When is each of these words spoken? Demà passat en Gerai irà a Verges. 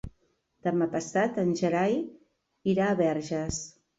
Demà 0.67 0.87
passat 0.93 1.37
en 1.41 1.51
Gerai 1.59 1.95
irà 2.75 2.87
a 2.89 2.97
Verges. 3.05 3.63